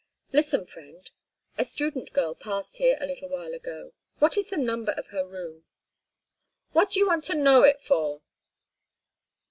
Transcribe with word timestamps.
"Listen, 0.33 0.65
friend, 0.65 1.11
a 1.59 1.63
student 1.63 2.11
girl 2.11 2.33
passed 2.33 2.77
here 2.77 2.97
a 2.99 3.05
little 3.05 3.29
while 3.29 3.53
ago—what 3.53 4.35
is 4.35 4.49
the 4.49 4.57
number 4.57 4.93
of 4.93 5.09
her 5.09 5.23
room?" 5.27 5.63
"What 6.71 6.89
do 6.89 6.99
you 6.99 7.05
want 7.05 7.23
to 7.25 7.35
know 7.35 7.61
it 7.61 7.83
for?" 7.83 8.23